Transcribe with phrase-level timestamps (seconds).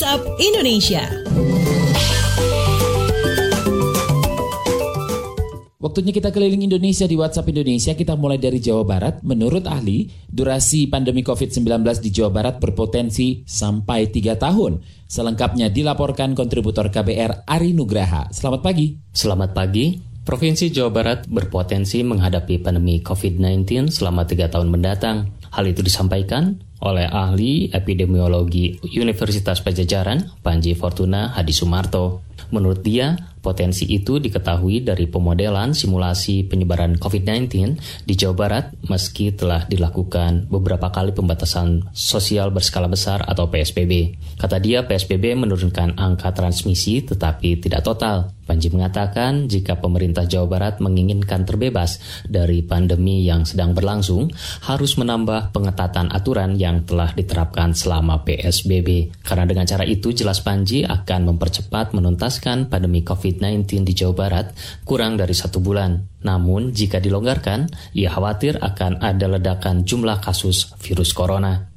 [0.00, 1.04] WhatsApp Indonesia.
[5.76, 7.92] Waktunya kita keliling Indonesia di WhatsApp Indonesia.
[7.92, 9.20] Kita mulai dari Jawa Barat.
[9.20, 14.80] Menurut ahli, durasi pandemi COVID-19 di Jawa Barat berpotensi sampai 3 tahun.
[15.04, 18.32] Selengkapnya dilaporkan kontributor KBR Ari Nugraha.
[18.32, 18.96] Selamat pagi.
[19.12, 20.00] Selamat pagi.
[20.24, 25.39] Provinsi Jawa Barat berpotensi menghadapi pandemi COVID-19 selama 3 tahun mendatang.
[25.50, 32.24] Hal itu disampaikan oleh ahli epidemiologi Universitas Pajajaran, Panji Fortuna Hadi Sumarto.
[32.50, 39.64] Menurut dia, potensi itu diketahui dari pemodelan simulasi penyebaran COVID-19 di Jawa Barat meski telah
[39.68, 44.16] dilakukan beberapa kali pembatasan sosial berskala besar atau PSBB.
[44.40, 48.32] Kata dia, PSBB menurunkan angka transmisi tetapi tidak total.
[48.50, 54.26] Panji mengatakan jika pemerintah Jawa Barat menginginkan terbebas dari pandemi yang sedang berlangsung,
[54.66, 59.16] harus menambah pengetatan aturan yang telah diterapkan selama PSBB.
[59.24, 64.52] Karena dengan cara itu jelas Panji akan mempercepat menuntaskan pandemi COVID-19 di Jawa Barat
[64.84, 65.96] kurang dari satu bulan.
[66.20, 71.69] Namun jika dilonggarkan, ia khawatir akan ada ledakan jumlah kasus virus corona.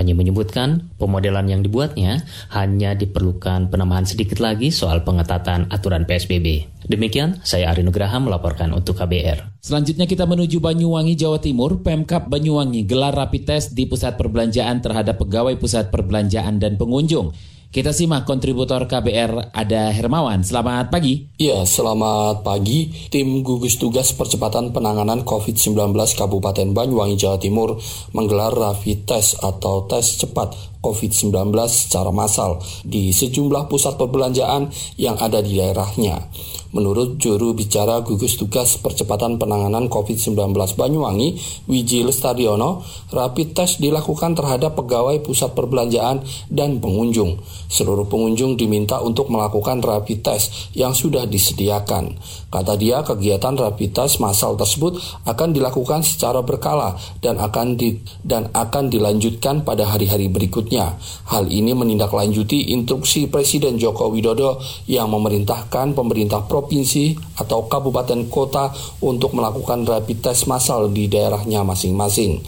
[0.00, 2.24] Panji menyebutkan pemodelan yang dibuatnya
[2.56, 6.72] hanya diperlukan penambahan sedikit lagi soal pengetatan aturan PSBB.
[6.88, 9.60] Demikian, saya Ari Nugraha melaporkan untuk KBR.
[9.60, 11.84] Selanjutnya kita menuju Banyuwangi, Jawa Timur.
[11.84, 17.36] Pemkap Banyuwangi gelar rapid test di pusat perbelanjaan terhadap pegawai pusat perbelanjaan dan pengunjung.
[17.70, 20.42] Kita simak kontributor KBR ada Hermawan.
[20.42, 21.30] Selamat pagi.
[21.38, 22.90] Ya, selamat pagi.
[23.14, 27.78] Tim gugus tugas percepatan penanganan COVID-19 Kabupaten Banyuwangi, Jawa Timur
[28.10, 35.44] menggelar rapid test atau tes cepat COVID-19 secara massal di sejumlah pusat perbelanjaan yang ada
[35.44, 36.24] di daerahnya.
[36.70, 41.34] Menurut juru bicara gugus tugas percepatan penanganan COVID-19 Banyuwangi,
[41.66, 47.42] Wiji Lestadiono, rapid test dilakukan terhadap pegawai pusat perbelanjaan dan pengunjung.
[47.66, 52.14] Seluruh pengunjung diminta untuk melakukan rapid test yang sudah disediakan.
[52.54, 54.94] Kata dia, kegiatan rapid test massal tersebut
[55.26, 60.69] akan dilakukan secara berkala dan akan di, dan akan dilanjutkan pada hari-hari berikutnya.
[60.78, 68.70] Hal ini menindaklanjuti instruksi Presiden Joko Widodo yang memerintahkan pemerintah provinsi atau kabupaten kota
[69.02, 72.38] untuk melakukan rapid test massal di daerahnya masing-masing.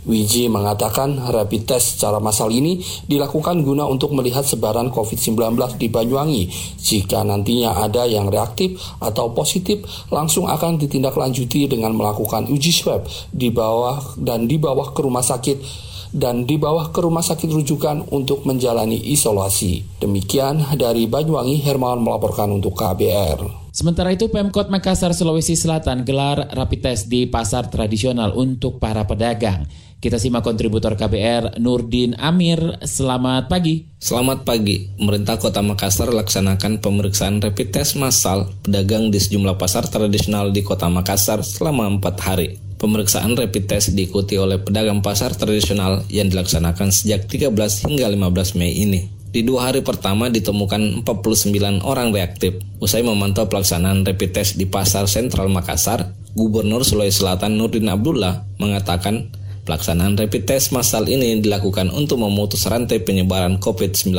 [0.00, 5.36] Wiji mengatakan rapid test secara massal ini dilakukan guna untuk melihat sebaran COVID-19
[5.76, 6.48] di Banyuwangi.
[6.80, 13.52] Jika nantinya ada yang reaktif atau positif, langsung akan ditindaklanjuti dengan melakukan uji swab di
[13.52, 18.98] bawah dan di bawah ke rumah sakit dan dibawa ke rumah sakit rujukan untuk menjalani
[19.10, 20.02] isolasi.
[20.02, 23.70] Demikian dari Banyuwangi, Hermawan melaporkan untuk KBR.
[23.70, 29.62] Sementara itu Pemkot Makassar Sulawesi Selatan gelar rapid test di pasar tradisional untuk para pedagang.
[30.00, 32.80] Kita simak kontributor KBR Nurdin Amir.
[32.82, 33.84] Selamat pagi.
[34.00, 34.88] Selamat pagi.
[34.96, 40.88] Pemerintah Kota Makassar laksanakan pemeriksaan rapid test massal pedagang di sejumlah pasar tradisional di Kota
[40.88, 42.69] Makassar selama empat hari.
[42.80, 47.52] Pemeriksaan rapid test diikuti oleh pedagang pasar tradisional yang dilaksanakan sejak 13
[47.84, 49.04] hingga 15 Mei ini.
[49.28, 52.56] Di dua hari pertama ditemukan 49 orang reaktif.
[52.80, 59.28] Usai memantau pelaksanaan rapid test di Pasar Sentral Makassar, Gubernur Sulawesi Selatan Nurdin Abdullah mengatakan
[59.68, 64.16] pelaksanaan rapid test massal ini dilakukan untuk memutus rantai penyebaran COVID-19.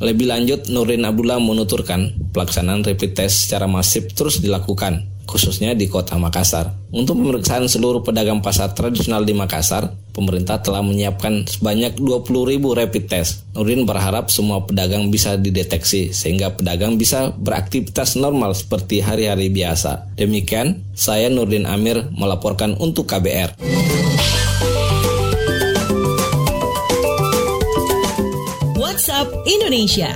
[0.00, 6.20] Lebih lanjut, Nurdin Abdullah menuturkan pelaksanaan rapid test secara masif terus dilakukan khususnya di kota
[6.20, 6.68] Makassar.
[6.92, 13.08] Untuk pemeriksaan seluruh pedagang pasar tradisional di Makassar, pemerintah telah menyiapkan sebanyak 20 ribu rapid
[13.08, 13.48] test.
[13.56, 20.12] Nurin berharap semua pedagang bisa dideteksi sehingga pedagang bisa beraktivitas normal seperti hari-hari biasa.
[20.20, 23.56] Demikian, saya Nurdin Amir melaporkan untuk KBR.
[28.76, 30.12] WhatsApp Indonesia.